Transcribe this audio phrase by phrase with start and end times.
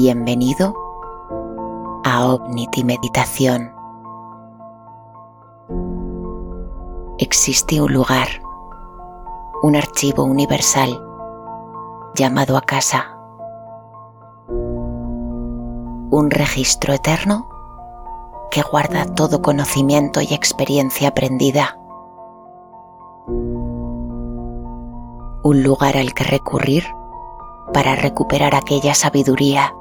[0.00, 0.76] Bienvenido
[2.04, 3.72] a Omnity Meditación.
[7.18, 8.28] Existe un lugar,
[9.64, 11.04] un archivo universal
[12.14, 13.18] llamado a casa,
[16.10, 17.48] un registro eterno
[18.52, 21.76] que guarda todo conocimiento y experiencia aprendida,
[25.42, 26.84] un lugar al que recurrir
[27.74, 29.74] para recuperar aquella sabiduría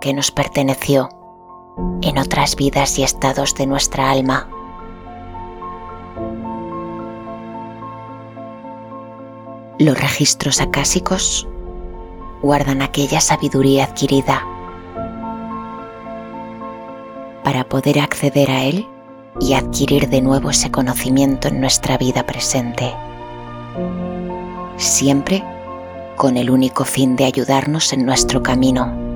[0.00, 1.08] que nos perteneció
[2.02, 4.48] en otras vidas y estados de nuestra alma.
[9.78, 11.46] Los registros acásicos
[12.42, 14.44] guardan aquella sabiduría adquirida.
[17.44, 18.86] Para poder acceder a él
[19.40, 22.92] y adquirir de nuevo ese conocimiento en nuestra vida presente.
[24.76, 25.44] Siempre
[26.16, 29.07] con el único fin de ayudarnos en nuestro camino.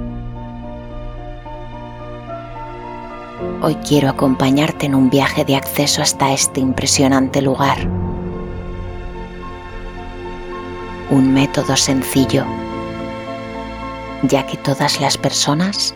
[3.62, 7.78] Hoy quiero acompañarte en un viaje de acceso hasta este impresionante lugar.
[11.10, 12.44] Un método sencillo,
[14.22, 15.94] ya que todas las personas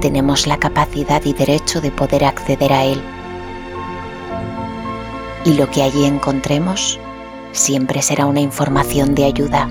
[0.00, 3.02] tenemos la capacidad y derecho de poder acceder a él.
[5.44, 6.98] Y lo que allí encontremos
[7.52, 9.68] siempre será una información de ayuda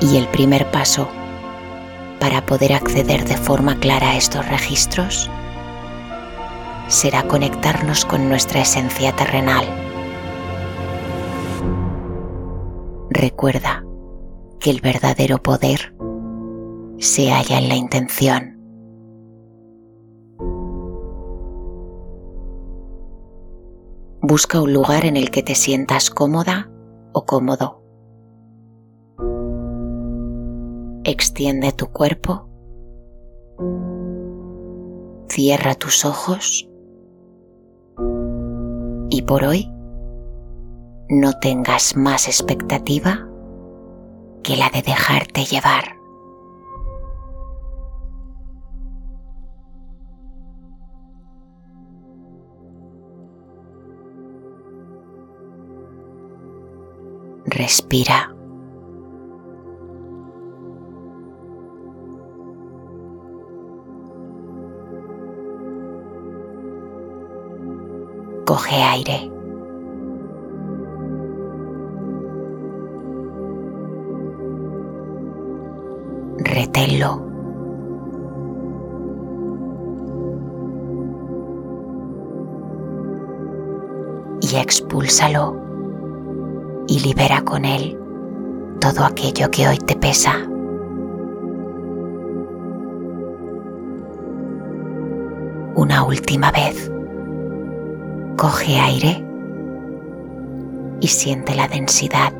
[0.00, 1.08] Y el primer paso
[2.28, 5.30] para poder acceder de forma clara a estos registros
[6.86, 9.64] será conectarnos con nuestra esencia terrenal.
[13.08, 13.82] Recuerda
[14.60, 15.94] que el verdadero poder
[16.98, 18.58] se halla en la intención.
[24.20, 26.70] Busca un lugar en el que te sientas cómoda
[27.14, 27.77] o cómodo.
[31.10, 32.46] Extiende tu cuerpo.
[35.30, 36.68] Cierra tus ojos.
[39.08, 39.72] Y por hoy
[41.08, 43.26] no tengas más expectativa
[44.42, 45.96] que la de dejarte llevar.
[57.46, 58.37] Respira.
[68.98, 69.30] Aire.
[76.38, 77.22] Reténlo.
[84.40, 85.56] Y expúlsalo
[86.86, 87.98] y libera con él
[88.80, 90.32] todo aquello que hoy te pesa.
[95.74, 96.90] Una última vez.
[98.38, 99.26] Coge aire
[101.00, 102.32] y siente la densidad.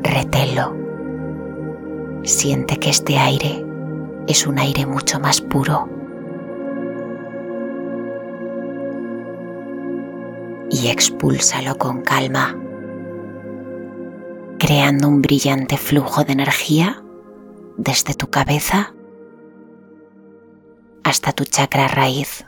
[0.00, 0.74] Retelo.
[2.22, 3.62] Siente que este aire
[4.26, 5.86] es un aire mucho más puro.
[10.70, 12.56] Y expúlsalo con calma,
[14.58, 17.04] creando un brillante flujo de energía
[17.76, 18.93] desde tu cabeza
[21.14, 22.44] hasta tu chakra raíz.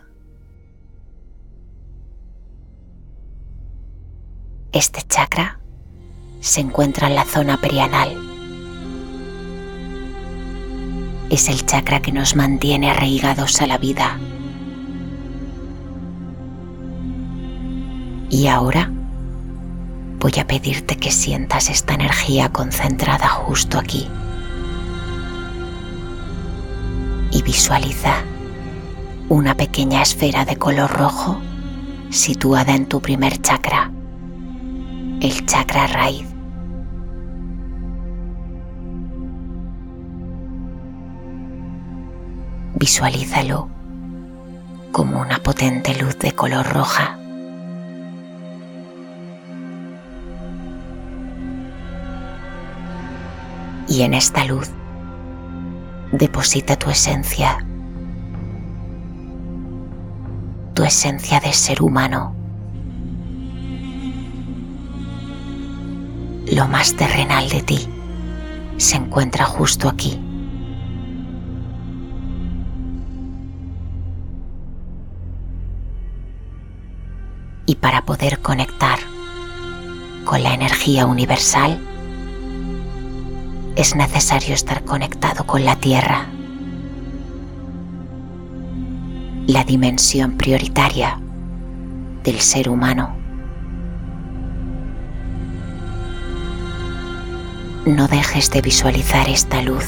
[4.72, 5.60] Este chakra
[6.41, 8.16] se encuentra en la zona perianal.
[11.31, 14.19] Es el chakra que nos mantiene arraigados a la vida.
[18.31, 18.91] Y ahora
[20.19, 24.09] voy a pedirte que sientas esta energía concentrada justo aquí.
[27.31, 28.25] Y visualiza
[29.28, 31.41] una pequeña esfera de color rojo
[32.10, 33.90] situada en tu primer chakra,
[35.20, 36.28] el chakra raíz.
[42.76, 43.69] Visualízalo
[44.93, 47.19] como una potente luz de color roja.
[53.88, 54.70] Y en esta luz
[56.12, 57.67] deposita tu esencia
[60.76, 62.34] tu esencia de ser humano.
[66.52, 67.88] Lo más terrenal de ti
[68.76, 70.20] se encuentra justo aquí.
[77.64, 78.99] Y para poder conectar
[80.26, 81.81] con la energía universal,
[83.76, 86.26] es necesario estar conectado con la Tierra,
[89.46, 91.20] la dimensión prioritaria
[92.25, 93.14] del ser humano.
[97.87, 99.84] No dejes de visualizar esta luz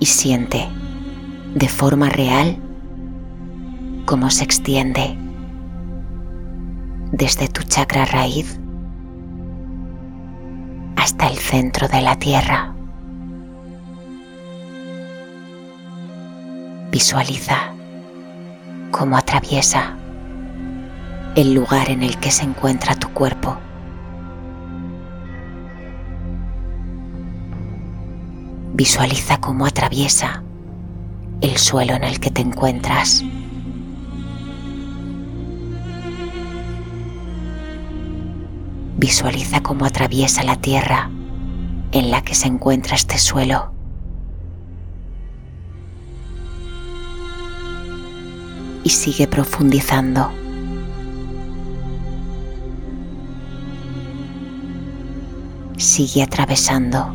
[0.00, 0.68] y siente
[1.54, 2.58] de forma real
[4.04, 5.16] cómo se extiende
[7.12, 8.58] desde tu chakra raíz
[10.96, 12.71] hasta el centro de la tierra.
[16.92, 17.72] Visualiza
[18.90, 19.96] cómo atraviesa
[21.34, 23.56] el lugar en el que se encuentra tu cuerpo.
[28.74, 30.42] Visualiza cómo atraviesa
[31.40, 33.24] el suelo en el que te encuentras.
[38.98, 41.08] Visualiza cómo atraviesa la tierra
[41.92, 43.71] en la que se encuentra este suelo.
[48.84, 50.30] Y sigue profundizando.
[55.76, 57.14] Sigue atravesando.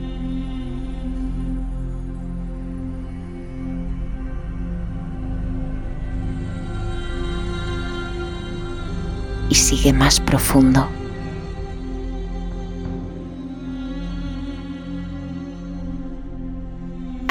[9.50, 10.88] Y sigue más profundo.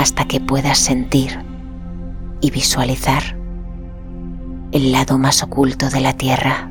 [0.07, 1.37] hasta que puedas sentir
[2.41, 3.37] y visualizar
[4.77, 6.69] el lado más oculto de la Tierra.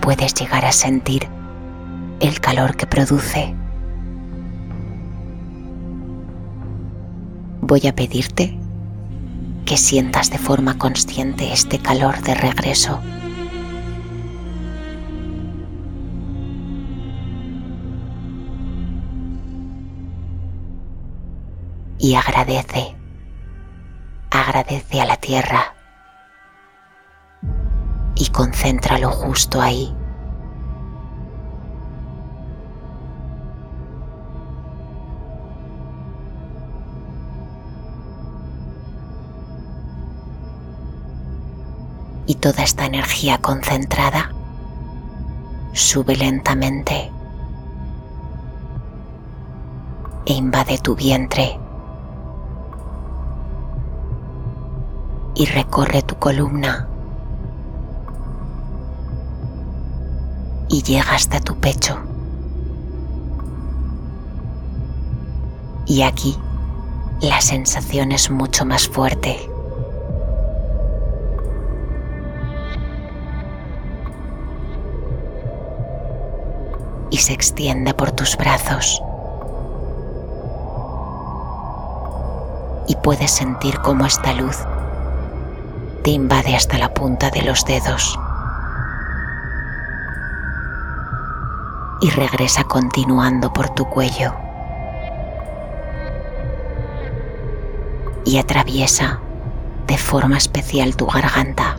[0.00, 1.28] Puedes llegar a sentir
[2.20, 3.54] el calor que produce.
[7.60, 8.58] Voy a pedirte
[9.66, 13.00] que sientas de forma consciente este calor de regreso.
[22.44, 22.94] Agradece,
[24.30, 25.74] agradece a la tierra.
[28.16, 29.94] Y concéntralo justo ahí.
[42.26, 44.32] y toda esta energía concentrada
[45.74, 47.12] sube lentamente
[50.24, 51.60] e invade tu vientre
[55.34, 56.88] y recorre tu columna
[60.68, 61.98] y llega hasta tu pecho.
[65.86, 66.36] Y aquí
[67.20, 69.50] la sensación es mucho más fuerte.
[77.14, 79.00] y se extiende por tus brazos.
[82.88, 84.56] Y puedes sentir cómo esta luz
[86.04, 88.18] te invade hasta la punta de los dedos.
[92.02, 94.34] Y regresa continuando por tu cuello.
[98.26, 99.20] Y atraviesa
[99.86, 101.76] de forma especial tu garganta.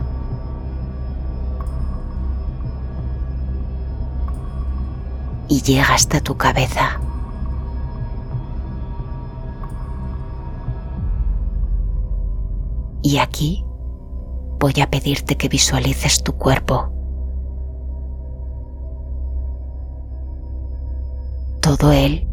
[5.48, 7.00] y llega hasta tu cabeza.
[13.02, 13.65] Y aquí
[14.66, 16.90] voy a pedirte que visualices tu cuerpo.
[21.62, 22.26] Todo él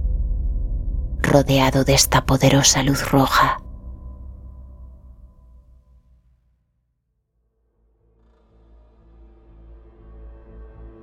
[1.22, 3.62] rodeado de esta poderosa luz roja.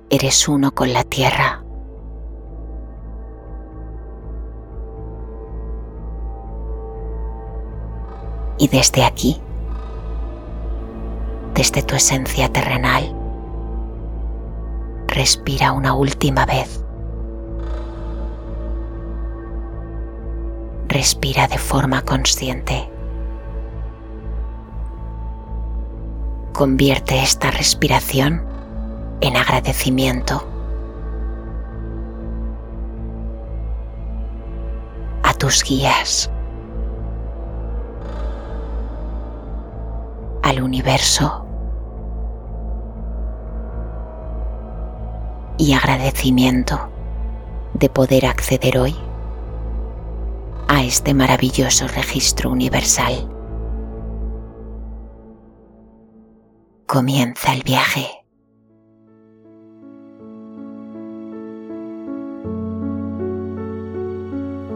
[0.09, 1.63] Eres uno con la tierra.
[8.57, 9.41] y desde aquí,
[11.61, 13.15] desde tu esencia terrenal,
[15.05, 16.83] respira una última vez.
[20.87, 22.89] Respira de forma consciente.
[26.51, 28.43] Convierte esta respiración
[29.21, 30.43] en agradecimiento
[35.21, 36.31] a tus guías.
[40.43, 41.40] al universo
[45.61, 46.89] y agradecimiento
[47.75, 48.95] de poder acceder hoy
[50.67, 53.29] a este maravilloso registro universal.
[56.87, 58.07] Comienza el viaje.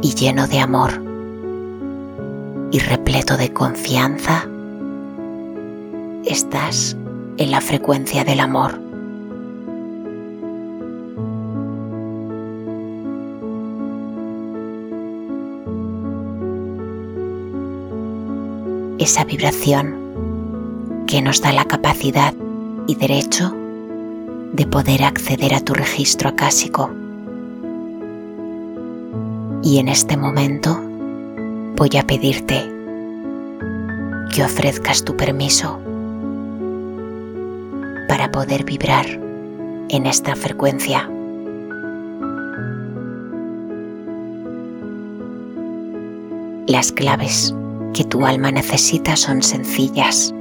[0.03, 0.91] Y lleno de amor
[2.69, 4.47] y repleto de confianza,
[6.25, 6.95] estás
[7.37, 8.84] en la frecuencia del amor.
[19.05, 22.33] Esa vibración que nos da la capacidad
[22.87, 23.53] y derecho
[24.51, 26.89] de poder acceder a tu registro acásico.
[29.61, 30.81] Y en este momento
[31.75, 32.67] voy a pedirte
[34.33, 35.79] que ofrezcas tu permiso
[38.07, 39.05] para poder vibrar
[39.89, 41.07] en esta frecuencia.
[46.65, 47.53] Las claves
[47.95, 50.35] que tu alma necesita son sencillas.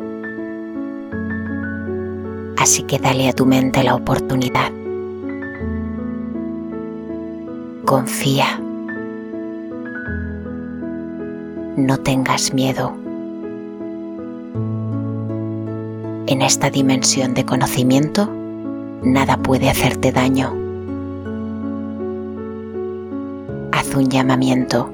[2.59, 4.73] Así que dale a tu mente la oportunidad.
[7.85, 8.61] Confía.
[11.77, 12.93] No tengas miedo.
[16.27, 18.29] En esta dimensión de conocimiento,
[19.05, 20.53] nada puede hacerte daño.
[23.71, 24.91] Haz un llamamiento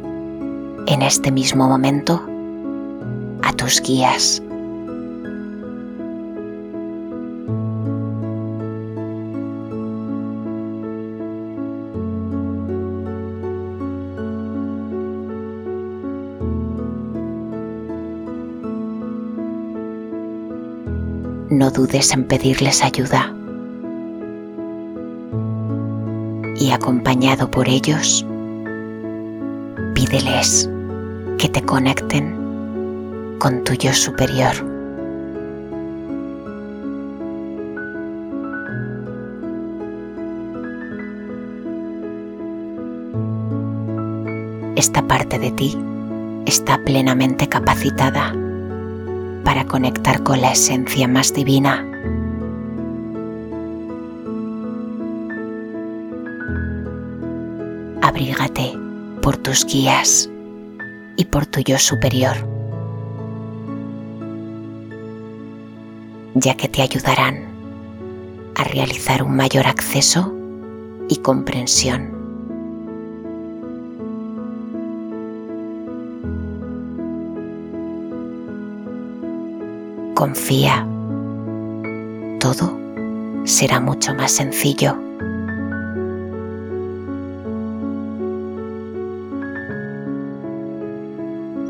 [0.87, 2.30] en este mismo momento
[3.53, 4.43] tus guías.
[21.61, 23.35] no dudes en pedirles ayuda.
[26.57, 28.25] Y acompañado por ellos,
[29.95, 30.71] pídeles
[31.37, 32.40] que te conecten
[33.41, 34.55] con tu yo superior.
[44.77, 45.77] Esta parte de ti
[46.45, 48.35] está plenamente capacitada
[49.43, 51.87] para conectar con la esencia más divina.
[58.03, 58.75] Abrígate
[59.23, 60.29] por tus guías
[61.17, 62.37] y por tu yo superior,
[66.41, 67.45] ya que te ayudarán
[68.55, 70.35] a realizar un mayor acceso
[71.09, 72.19] y comprensión.
[80.15, 80.87] Confía,
[82.39, 82.79] todo
[83.45, 84.97] será mucho más sencillo.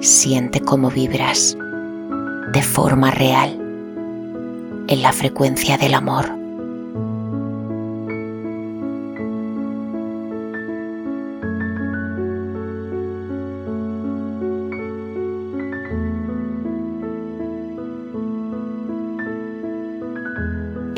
[0.01, 1.57] Siente cómo vibras
[2.53, 3.60] de forma real
[4.91, 6.41] en la frecuencia del amor.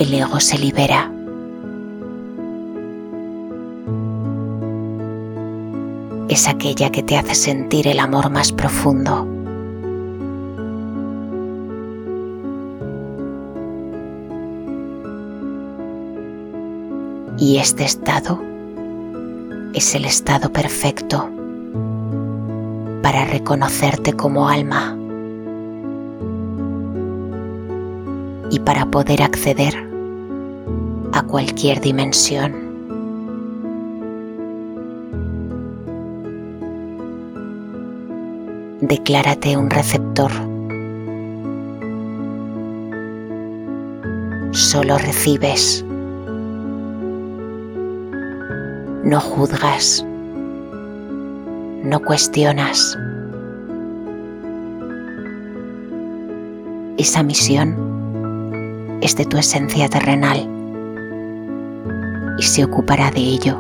[0.03, 1.11] el ego se libera.
[6.29, 9.32] Es aquella que te hace sentir el amor más profundo.
[17.43, 18.41] Y este estado
[19.75, 21.29] es el estado perfecto
[23.03, 24.97] para reconocerte como alma
[28.49, 29.75] y para poder acceder
[31.13, 32.55] a cualquier dimensión.
[38.83, 40.31] Declárate un receptor.
[44.53, 45.85] Solo recibes.
[49.05, 50.07] No juzgas.
[51.83, 52.97] No cuestionas.
[56.99, 60.49] Esa misión es de tu esencia terrenal
[62.39, 63.59] y se ocupará de ello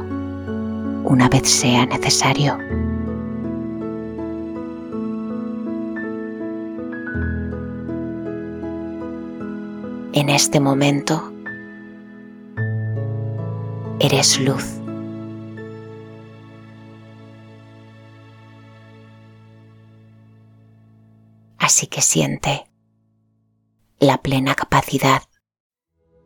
[1.04, 2.56] una vez sea necesario.
[10.12, 11.32] En este momento
[13.98, 14.81] eres luz.
[21.88, 22.64] que siente
[23.98, 25.22] la plena capacidad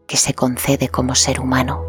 [0.06, 1.84] que se concede como ser humano.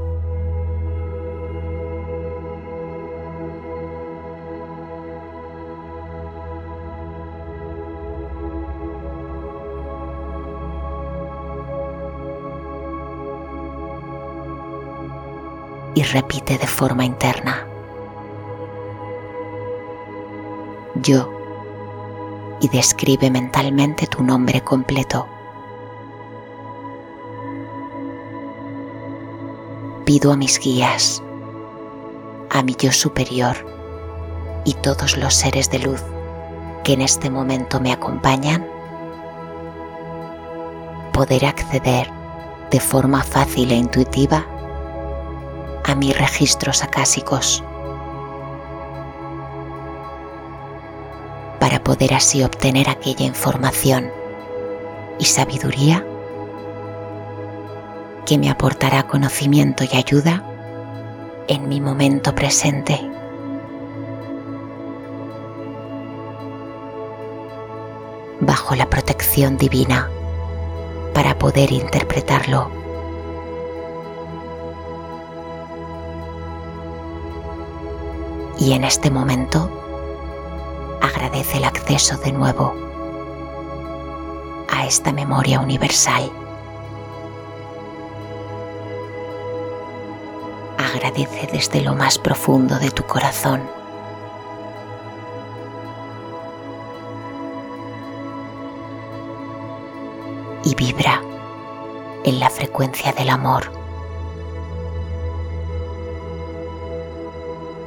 [15.96, 17.68] Y repite de forma interna.
[20.96, 21.37] Yo
[22.60, 25.28] y describe mentalmente tu nombre completo.
[30.06, 31.22] Pido a mis guías,
[32.50, 33.56] a mi yo superior
[34.66, 36.02] y todos los seres de luz
[36.84, 38.66] que en este momento me acompañan
[41.14, 42.10] poder acceder
[42.72, 44.46] de forma fácil e intuitiva
[45.84, 47.64] a mis registros acásicos
[51.88, 54.12] poder así obtener aquella información
[55.20, 56.06] y sabiduría
[58.26, 60.44] que me aportará conocimiento y ayuda
[61.48, 63.00] en mi momento presente.
[68.40, 70.10] bajo la protección divina
[71.14, 72.70] para poder interpretarlo.
[78.60, 79.87] Y en este momento
[81.02, 82.74] agradece el acceso de nuevo
[84.70, 86.32] a esta memoria universal.
[90.78, 93.62] Agradece desde lo más profundo de tu corazón.
[100.64, 101.22] Y vibra
[102.24, 103.72] en la frecuencia del amor.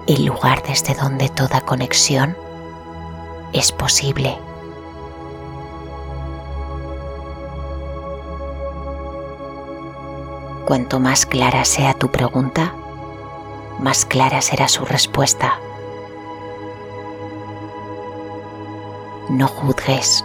[0.07, 2.37] El lugar desde donde toda conexión
[3.53, 4.39] es posible.
[10.67, 12.75] Cuanto más clara sea tu pregunta,
[13.81, 15.59] más clara será su respuesta.
[19.29, 20.25] No juzgues.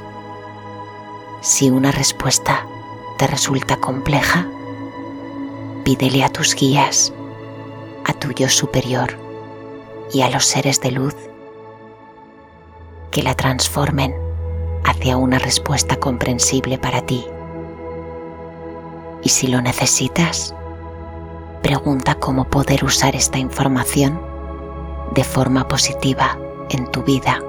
[1.41, 2.65] Si una respuesta
[3.17, 4.47] te resulta compleja,
[5.83, 7.13] pídele a tus guías,
[8.03, 9.17] a tu yo superior
[10.11, 11.15] y a los seres de luz
[13.15, 14.13] que la transformen
[14.83, 17.25] hacia una respuesta comprensible para ti.
[19.23, 20.53] Y si lo necesitas,
[21.63, 24.19] pregunta cómo poder usar esta información
[25.13, 26.37] de forma positiva
[26.69, 27.41] en tu vida.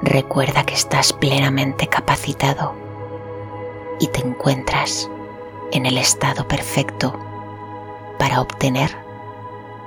[0.00, 2.72] Recuerda que estás plenamente capacitado
[4.00, 5.10] y te encuentras
[5.72, 7.20] en el estado perfecto
[8.18, 8.96] para obtener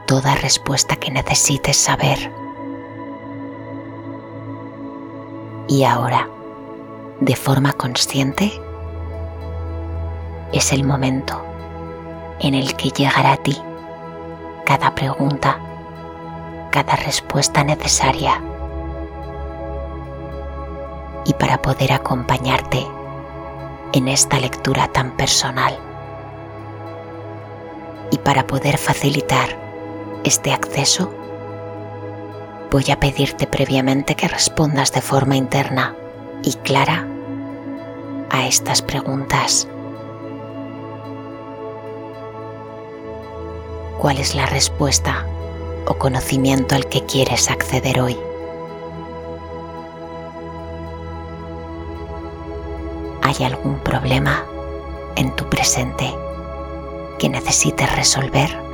[0.06, 2.45] toda respuesta que necesites saber.
[5.68, 6.30] Y ahora,
[7.20, 8.52] de forma consciente,
[10.52, 11.42] es el momento
[12.40, 13.58] en el que llegará a ti
[14.66, 15.60] cada pregunta,
[16.72, 18.42] cada respuesta necesaria.
[21.26, 22.86] Y para poder acompañarte
[23.94, 25.78] en esta lectura tan personal
[28.12, 29.58] y para poder facilitar
[30.24, 31.12] este acceso,
[32.76, 35.96] voy a pedirte previamente que respondas de forma interna
[36.44, 37.08] y clara
[38.30, 39.70] a estas preguntas.
[43.98, 45.26] ¿Cuál es la respuesta
[45.88, 48.18] o conocimiento al que quieres acceder hoy?
[53.22, 54.44] ¿Hay algún problema
[55.16, 56.14] en tu presente
[57.20, 58.65] que necesites resolver?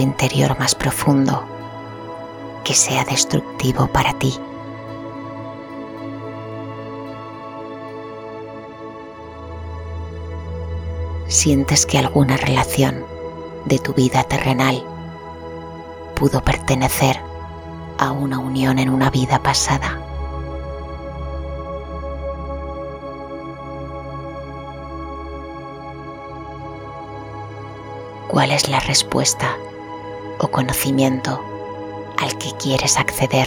[0.00, 1.44] Interior más profundo
[2.64, 4.34] que sea destructivo para ti.
[11.28, 13.04] Sientes que alguna relación
[13.64, 14.84] de tu vida terrenal
[16.14, 17.20] pudo pertenecer
[17.98, 20.06] a una unión en una vida pasada.
[28.36, 29.56] cuál es la respuesta
[30.38, 31.42] o conocimiento
[32.18, 33.46] al que quieres acceder.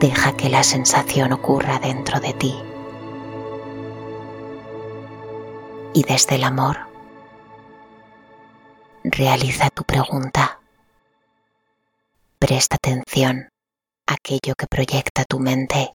[0.00, 2.54] Deja que la sensación ocurra dentro de ti.
[5.94, 6.76] Y desde el amor,
[9.02, 10.60] realiza tu pregunta.
[12.38, 13.48] Presta atención
[14.06, 15.95] a aquello que proyecta tu mente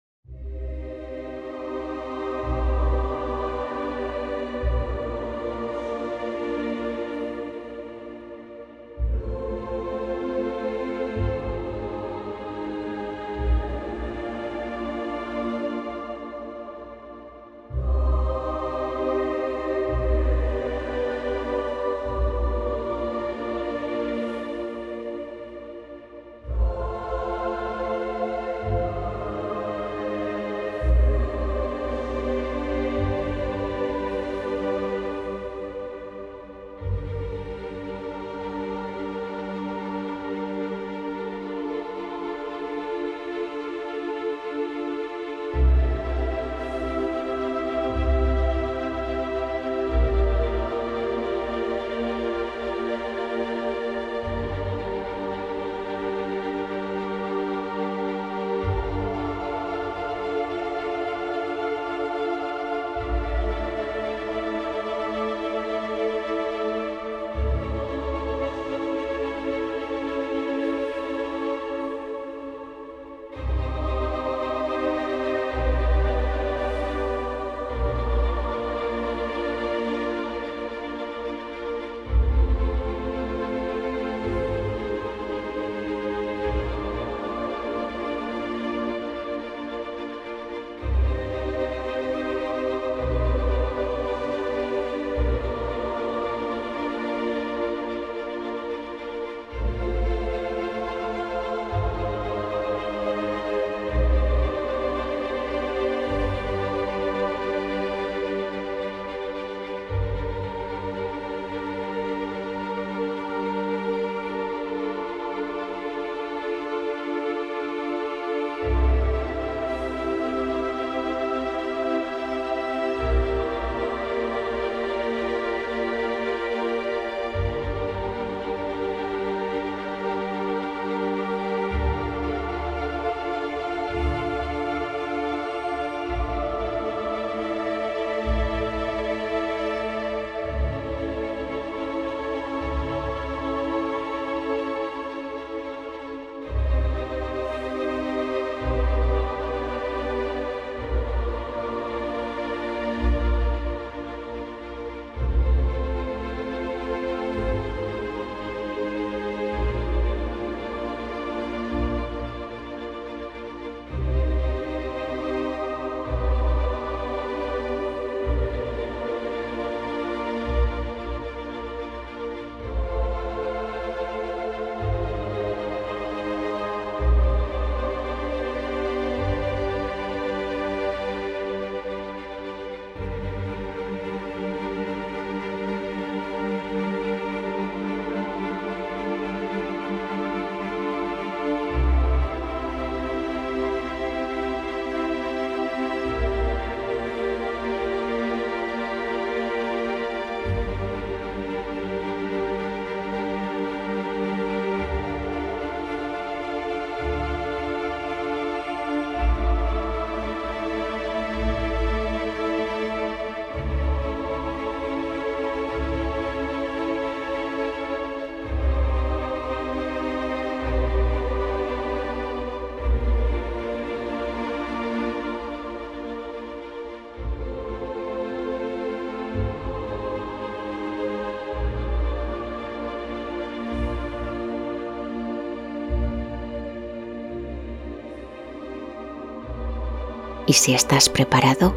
[240.47, 241.75] Y si estás preparado,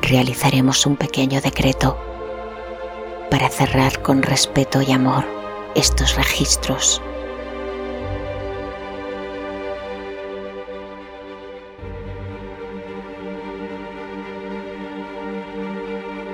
[0.00, 1.98] realizaremos un pequeño decreto
[3.30, 5.24] para cerrar con respeto y amor
[5.74, 7.02] estos registros.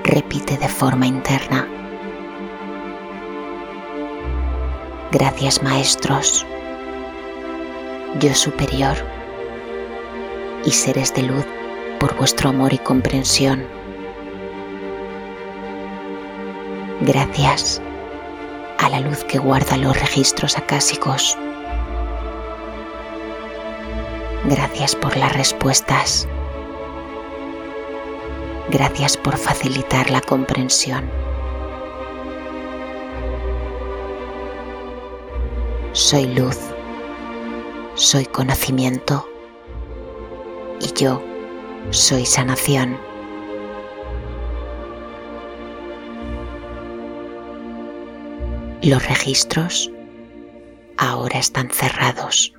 [0.03, 1.67] Repite de forma interna.
[5.11, 6.45] Gracias maestros,
[8.19, 9.18] yo superior
[10.69, 11.47] y seres de luz
[11.99, 13.65] por vuestro amor y comprensión.
[17.01, 17.81] Gracias
[18.77, 21.35] a la luz que guarda los registros acásicos.
[24.45, 26.27] Gracias por las respuestas.
[28.69, 31.09] Gracias por facilitar la comprensión.
[35.93, 36.59] Soy luz,
[37.95, 39.28] soy conocimiento
[40.99, 41.23] yo
[41.91, 42.99] soy sanación.
[48.81, 49.89] Los registros
[50.97, 52.53] ahora están cerrados.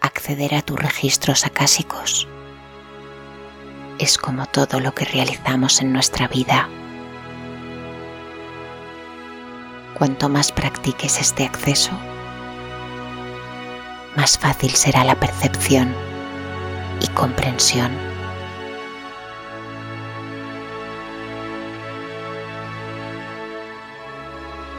[0.00, 2.26] Acceder a tus registros acásicos
[3.98, 6.68] es como todo lo que realizamos en nuestra vida
[10.00, 11.90] Cuanto más practiques este acceso,
[14.16, 15.94] más fácil será la percepción
[17.02, 17.90] y comprensión.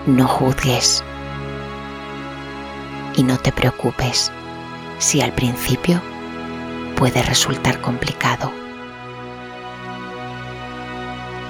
[0.07, 1.03] No juzgues
[3.15, 4.31] y no te preocupes
[4.97, 6.01] si al principio
[6.95, 8.51] puede resultar complicado.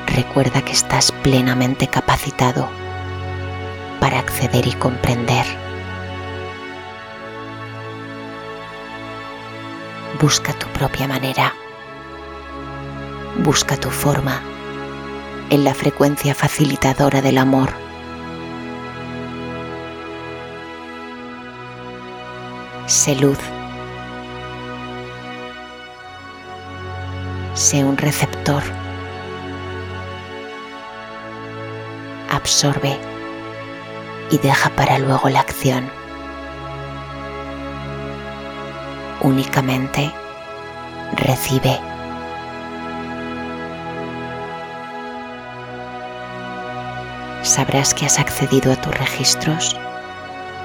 [0.08, 2.81] Recuerda que estás plenamente capacitado
[4.02, 5.46] para acceder y comprender.
[10.20, 11.54] Busca tu propia manera.
[13.38, 14.42] Busca tu forma
[15.52, 17.70] en la frecuencia facilitadora del amor.
[22.88, 23.40] Sé luz.
[27.54, 28.64] Sé un receptor.
[32.32, 33.11] Absorbe
[34.32, 35.90] y deja para luego la acción.
[39.20, 40.12] Únicamente
[41.18, 41.80] recibe.
[47.44, 49.76] Sabrás que has accedido a tus registros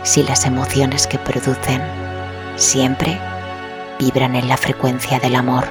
[0.04, 1.82] si las emociones que producen
[2.54, 3.18] siempre
[3.98, 5.64] vibran en la frecuencia del amor.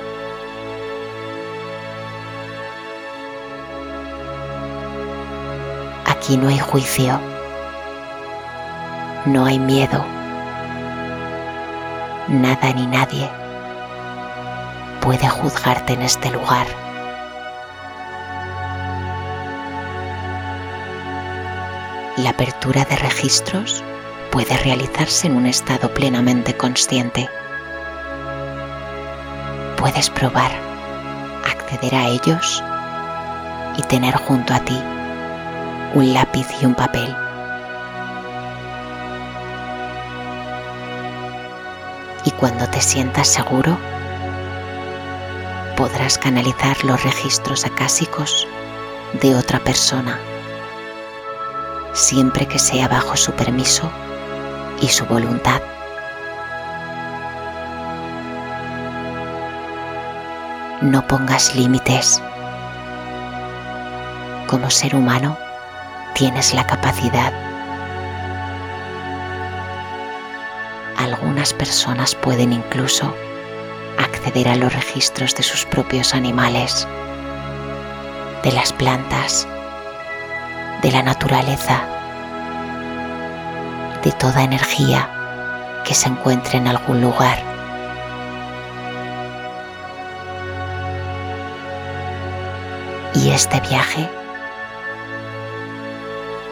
[6.06, 7.20] Aquí no hay juicio
[9.26, 10.06] no hay miedo.
[12.28, 13.30] Nada ni nadie
[15.02, 16.68] puede juzgarte en este lugar.
[22.18, 23.84] La apertura de registros
[24.32, 27.30] puede realizarse en un estado plenamente consciente.
[29.78, 30.52] Puedes probar
[31.46, 32.64] acceder a ellos
[33.78, 34.82] y tener junto a ti
[35.94, 37.16] un lápiz y un papel
[42.40, 43.78] cuando te sientas seguro
[45.78, 48.48] podrás canalizar los registros acásicos
[49.22, 50.20] de otra persona,
[51.94, 53.90] siempre que sea bajo su permiso
[54.82, 55.62] y su voluntad.
[60.82, 62.22] No pongas límites.
[64.48, 65.38] Como ser humano,
[66.14, 67.55] tienes la capacidad
[71.54, 73.14] personas pueden incluso
[73.98, 76.88] acceder a los registros de sus propios animales,
[78.44, 79.48] de las plantas,
[80.82, 81.84] de la naturaleza,
[84.04, 85.10] de toda energía
[85.84, 87.40] que se encuentre en algún lugar.
[93.14, 94.10] Y este viaje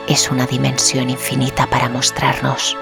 [0.07, 2.77] es una dimensión infinita para mostrarnos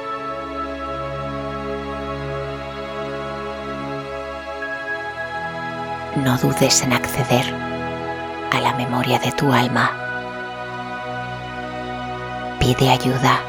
[6.23, 7.45] no dudes en acceder
[8.51, 9.91] a la memoria de tu alma.
[12.59, 13.39] Pide ayuda.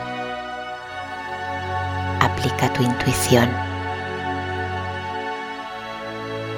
[2.20, 3.50] Aplica tu intuición.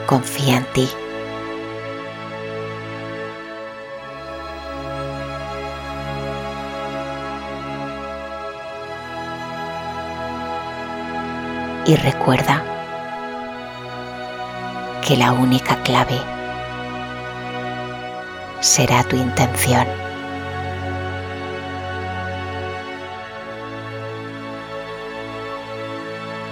[0.07, 0.89] Confía en ti.
[11.87, 12.74] Y recuerda
[15.05, 16.19] que la única clave
[18.61, 19.87] será tu intención.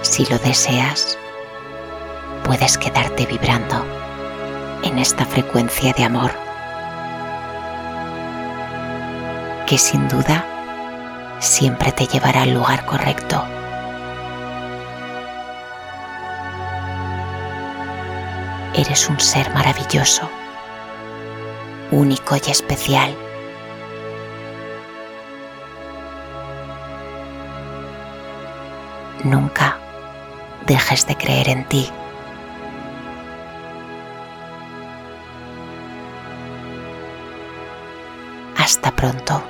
[0.03, 1.17] Si lo deseas,
[2.43, 3.83] puedes quedarte vibrando
[4.83, 6.31] en esta frecuencia de amor
[9.65, 10.45] que sin duda
[11.39, 13.43] siempre te llevará al lugar correcto.
[18.85, 20.29] Eres un ser maravilloso,
[21.89, 23.15] único y especial.
[29.23, 29.77] Nunca
[30.67, 31.89] dejes de creer en ti.
[38.57, 39.42] Hasta pronto.